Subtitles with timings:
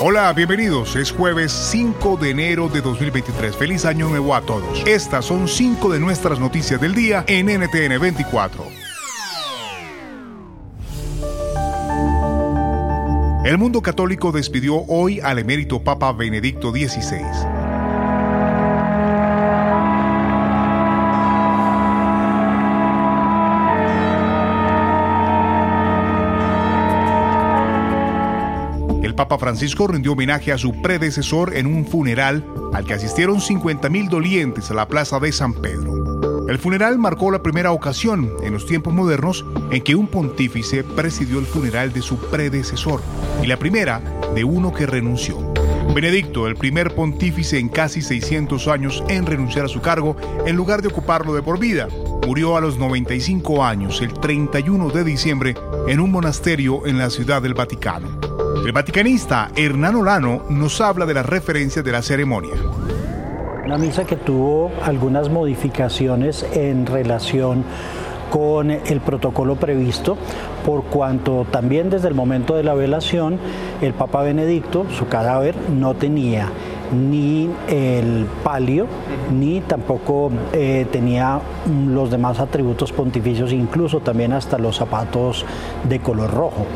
[0.00, 0.96] Hola, bienvenidos.
[0.96, 3.54] Es jueves 5 de enero de 2023.
[3.54, 4.82] Feliz año nuevo a todos.
[4.86, 8.64] Estas son cinco de nuestras noticias del día en NTN 24.
[13.44, 17.73] El mundo católico despidió hoy al emérito Papa Benedicto XVI.
[29.24, 34.70] Papa Francisco rindió homenaje a su predecesor en un funeral al que asistieron 50.000 dolientes
[34.70, 36.46] a la plaza de San Pedro.
[36.46, 41.38] El funeral marcó la primera ocasión en los tiempos modernos en que un pontífice presidió
[41.38, 43.00] el funeral de su predecesor
[43.42, 44.02] y la primera
[44.34, 45.38] de uno que renunció.
[45.94, 50.82] Benedicto, el primer pontífice en casi 600 años en renunciar a su cargo en lugar
[50.82, 51.88] de ocuparlo de por vida,
[52.26, 55.54] murió a los 95 años el 31 de diciembre
[55.88, 58.33] en un monasterio en la ciudad del Vaticano.
[58.62, 62.54] El vaticanista Hernán Olano nos habla de las referencias de la ceremonia.
[63.64, 67.64] Una misa que tuvo algunas modificaciones en relación
[68.30, 70.16] con el protocolo previsto,
[70.64, 73.38] por cuanto también desde el momento de la velación
[73.82, 76.48] el Papa Benedicto, su cadáver, no tenía
[76.92, 78.86] ni el palio,
[79.32, 81.40] ni tampoco eh, tenía
[81.88, 85.44] los demás atributos pontificios, incluso también hasta los zapatos
[85.88, 86.66] de color rojo.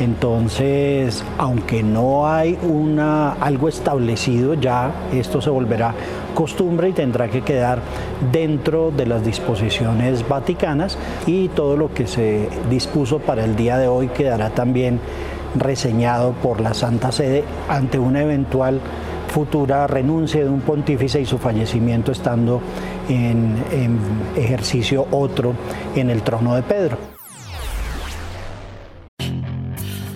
[0.00, 5.92] Entonces, aunque no hay una, algo establecido, ya esto se volverá
[6.34, 7.80] costumbre y tendrá que quedar
[8.30, 13.88] dentro de las disposiciones vaticanas y todo lo que se dispuso para el día de
[13.88, 15.00] hoy quedará también
[15.56, 18.80] reseñado por la Santa Sede ante una eventual
[19.28, 22.60] futura renuncia de un pontífice y su fallecimiento estando
[23.08, 23.98] en, en
[24.36, 25.54] ejercicio otro
[25.96, 27.17] en el trono de Pedro.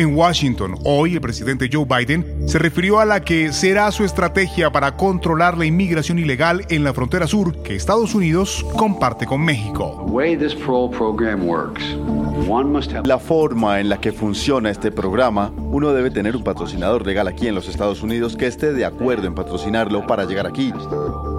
[0.00, 4.72] En Washington, hoy el presidente Joe Biden se refirió a la que será su estrategia
[4.72, 10.06] para controlar la inmigración ilegal en la frontera sur que Estados Unidos comparte con México.
[13.04, 17.48] La forma en la que funciona este programa, uno debe tener un patrocinador legal aquí
[17.48, 20.72] en los Estados Unidos que esté de acuerdo en patrocinarlo para llegar aquí.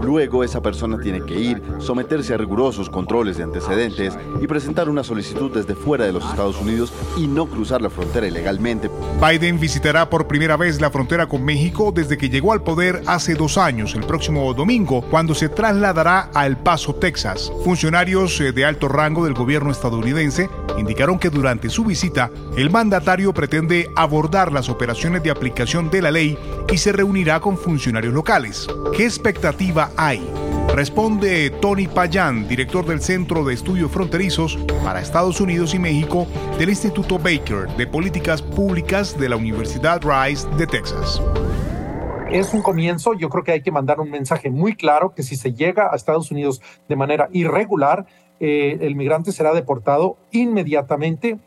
[0.03, 5.03] Luego esa persona tiene que ir, someterse a rigurosos controles de antecedentes y presentar una
[5.03, 8.89] solicitud desde fuera de los Estados Unidos y no cruzar la frontera ilegalmente.
[9.21, 13.35] Biden visitará por primera vez la frontera con México desde que llegó al poder hace
[13.35, 17.51] dos años, el próximo domingo, cuando se trasladará a El Paso, Texas.
[17.63, 23.33] Funcionarios eh, de alto rango del gobierno estadounidense indicaron que durante su visita el mandatario
[23.33, 26.37] pretende abordar las operaciones de aplicación de la ley
[26.71, 28.67] y se reunirá con funcionarios locales.
[28.95, 30.25] ¿Qué expectativa hay?
[30.75, 36.69] Responde Tony Payán, director del Centro de Estudios Fronterizos para Estados Unidos y México del
[36.69, 41.21] Instituto Baker de Políticas Públicas de la Universidad Rice de Texas
[42.31, 43.13] es un comienzo.
[43.13, 45.95] Yo creo que hay que mandar un mensaje muy claro que si se llega a
[45.95, 48.05] Estados Unidos de manera irregular,
[48.39, 51.37] eh, el migrante será deportado inmediatamente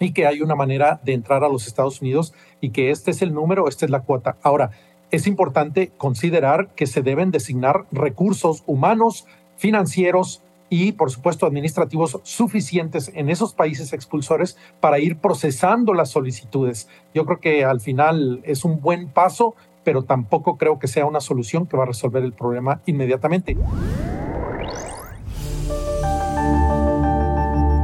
[0.00, 3.22] y que hay una manera de entrar a los Estados Unidos y que este es
[3.22, 4.36] el número, esta es la cuota.
[4.42, 4.70] Ahora,
[5.10, 9.26] es importante considerar que se deben designar recursos humanos,
[9.56, 16.88] financieros y, por supuesto, administrativos suficientes en esos países expulsores para ir procesando las solicitudes.
[17.14, 21.20] Yo creo que al final es un buen paso, pero tampoco creo que sea una
[21.20, 23.56] solución que va a resolver el problema inmediatamente.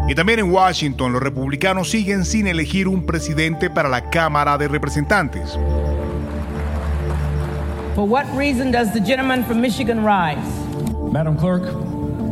[0.06, 4.68] Y también en Washington los republicanos siguen sin elegir un presidente para la Cámara de
[4.68, 5.58] Representantes.
[7.94, 10.36] For what reason does the gentleman from Michigan rise?
[11.12, 11.62] Madam Clerk,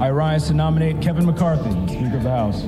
[0.00, 2.66] I rise to nominate Kevin McCarthy, Speaker of the House.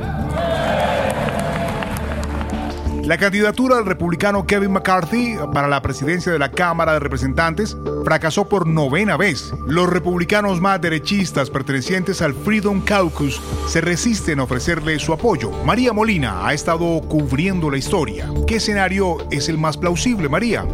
[3.05, 8.49] La candidatura del republicano Kevin McCarthy para la presidencia de la Cámara de Representantes fracasó
[8.49, 9.53] por novena vez.
[9.67, 15.51] Los republicanos más derechistas pertenecientes al Freedom Caucus se resisten a ofrecerle su apoyo.
[15.67, 18.31] María Molina ha estado cubriendo la historia.
[18.47, 20.65] ¿Qué escenario es el más plausible, María?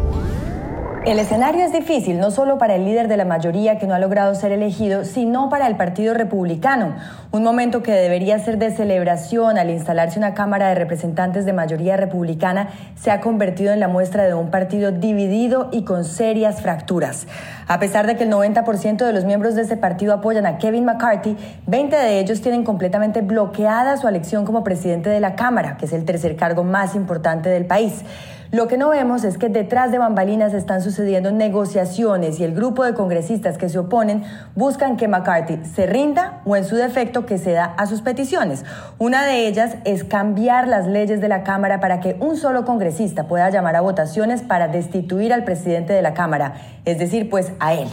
[1.03, 3.99] El escenario es difícil no solo para el líder de la mayoría que no ha
[3.99, 6.93] logrado ser elegido, sino para el Partido Republicano.
[7.31, 11.97] Un momento que debería ser de celebración al instalarse una Cámara de Representantes de mayoría
[11.97, 17.25] republicana se ha convertido en la muestra de un partido dividido y con serias fracturas.
[17.67, 20.85] A pesar de que el 90% de los miembros de ese partido apoyan a Kevin
[20.85, 25.85] McCarthy, 20 de ellos tienen completamente bloqueada su elección como presidente de la Cámara, que
[25.85, 28.03] es el tercer cargo más importante del país.
[28.51, 32.83] Lo que no vemos es que detrás de bambalinas están sucediendo negociaciones y el grupo
[32.83, 34.23] de congresistas que se oponen
[34.55, 38.65] buscan que McCarthy se rinda o en su defecto que ceda a sus peticiones.
[38.97, 43.27] Una de ellas es cambiar las leyes de la Cámara para que un solo congresista
[43.27, 47.73] pueda llamar a votaciones para destituir al presidente de la Cámara, es decir, pues a
[47.73, 47.87] él.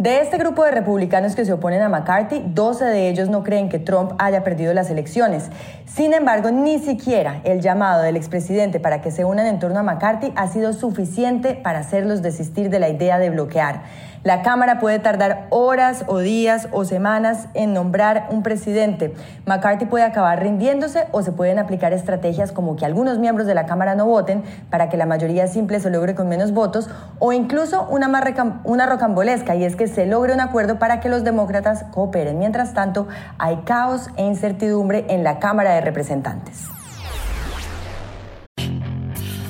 [0.00, 3.68] De este grupo de republicanos que se oponen a McCarthy, 12 de ellos no creen
[3.68, 5.50] que Trump haya perdido las elecciones.
[5.84, 9.82] Sin embargo, ni siquiera el llamado del expresidente para que se unan en torno a
[9.82, 13.82] McCarthy ha sido suficiente para hacerlos desistir de la idea de bloquear.
[14.22, 19.14] La Cámara puede tardar horas o días o semanas en nombrar un presidente.
[19.46, 23.64] McCarthy puede acabar rindiéndose o se pueden aplicar estrategias como que algunos miembros de la
[23.64, 27.86] Cámara no voten para que la mayoría simple se logre con menos votos o incluso
[27.88, 28.24] una, más
[28.64, 32.38] una rocambolesca y es que se logre un acuerdo para que los demócratas cooperen.
[32.38, 33.08] Mientras tanto,
[33.38, 36.68] hay caos e incertidumbre en la Cámara de Representantes.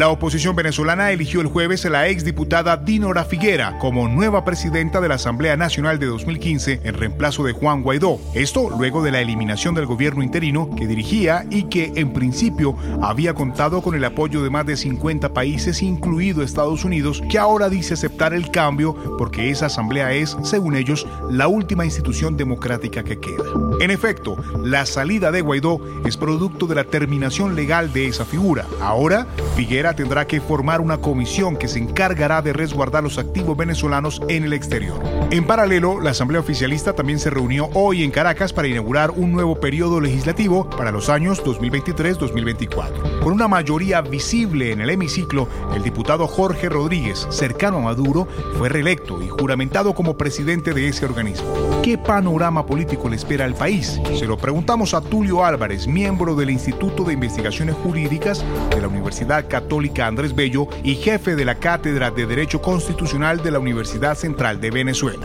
[0.00, 5.08] La oposición venezolana eligió el jueves a la exdiputada Dinora Figuera como nueva presidenta de
[5.08, 8.18] la Asamblea Nacional de 2015 en reemplazo de Juan Guaidó.
[8.32, 13.34] Esto luego de la eliminación del gobierno interino que dirigía y que en principio había
[13.34, 17.92] contado con el apoyo de más de 50 países, incluido Estados Unidos, que ahora dice
[17.92, 23.44] aceptar el cambio porque esa asamblea es, según ellos, la última institución democrática que queda.
[23.80, 28.66] En efecto, la salida de Guaidó es producto de la terminación legal de esa figura.
[28.78, 34.20] Ahora, Figuera tendrá que formar una comisión que se encargará de resguardar los activos venezolanos
[34.28, 35.02] en el exterior.
[35.30, 39.58] En paralelo, la Asamblea Oficialista también se reunió hoy en Caracas para inaugurar un nuevo
[39.58, 43.20] periodo legislativo para los años 2023-2024.
[43.22, 48.28] Con una mayoría visible en el hemiciclo, el diputado Jorge Rodríguez, cercano a Maduro,
[48.58, 51.48] fue reelecto y juramentado como presidente de ese organismo.
[51.82, 53.69] ¿Qué panorama político le espera al país?
[53.70, 58.44] Se lo preguntamos a Tulio Álvarez, miembro del Instituto de Investigaciones Jurídicas
[58.74, 63.52] de la Universidad Católica Andrés Bello y jefe de la Cátedra de Derecho Constitucional de
[63.52, 65.24] la Universidad Central de Venezuela.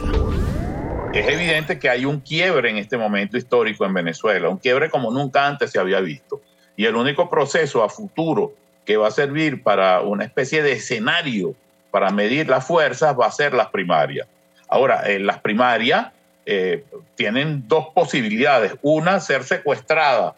[1.12, 5.10] Es evidente que hay un quiebre en este momento histórico en Venezuela, un quiebre como
[5.10, 6.40] nunca antes se había visto.
[6.78, 8.54] Y el único proceso a futuro
[8.86, 11.56] que va a servir para una especie de escenario
[11.90, 14.28] para medir las fuerzas va a ser las primarias.
[14.68, 16.10] Ahora, en las primarias
[16.46, 16.84] eh,
[17.16, 18.74] tienen dos posibilidades.
[18.82, 20.36] Una, ser secuestrada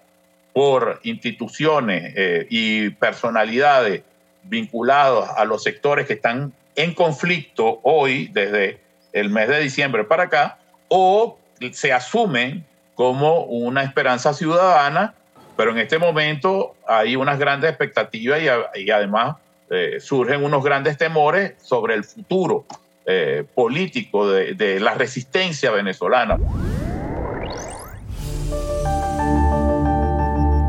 [0.53, 4.03] por instituciones eh, y personalidades
[4.43, 8.79] vinculados a los sectores que están en conflicto hoy, desde
[9.11, 11.37] el mes de diciembre para acá, o
[11.71, 12.65] se asumen
[12.95, 15.13] como una esperanza ciudadana,
[15.57, 18.39] pero en este momento hay unas grandes expectativas
[18.75, 19.35] y, además
[19.69, 22.65] eh, surgen unos grandes temores sobre el futuro
[23.07, 26.37] eh, político de la resistencia venezolana.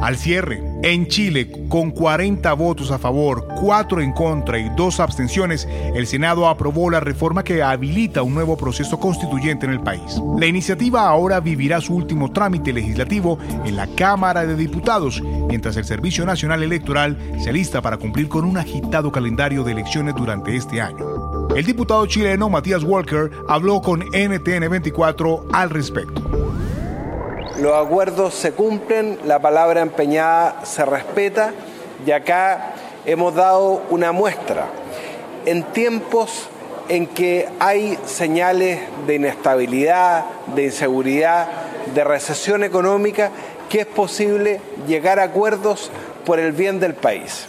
[0.09, 5.69] Al cierre, en Chile, con 40 votos a favor, 4 en contra y 2 abstenciones,
[5.95, 10.19] el Senado aprobó la reforma que habilita un nuevo proceso constituyente en el país.
[10.39, 15.85] La iniciativa ahora vivirá su último trámite legislativo en la Cámara de Diputados, mientras el
[15.85, 20.81] Servicio Nacional Electoral se alista para cumplir con un agitado calendario de elecciones durante este
[20.81, 21.18] año.
[21.55, 26.23] El diputado chileno Matías Walker habló con NTN 24 al respecto
[27.59, 31.53] los acuerdos se cumplen, la palabra empeñada se respeta
[32.07, 32.75] y acá
[33.05, 34.67] hemos dado una muestra.
[35.45, 36.49] En tiempos
[36.89, 40.25] en que hay señales de inestabilidad,
[40.55, 41.49] de inseguridad,
[41.95, 43.31] de recesión económica,
[43.69, 45.91] que es posible llegar a acuerdos
[46.25, 47.49] por el bien del país.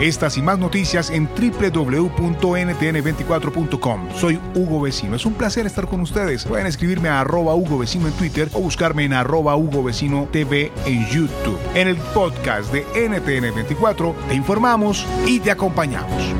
[0.00, 4.08] Estas y más noticias en www.ntn24.com.
[4.16, 5.16] Soy Hugo Vecino.
[5.16, 6.46] Es un placer estar con ustedes.
[6.46, 10.72] Pueden escribirme a arroba Hugo Vecino en Twitter o buscarme en arroba Hugo Vecino TV
[10.86, 11.58] en YouTube.
[11.74, 16.34] En el podcast de NTN24 te informamos y te acompañamos.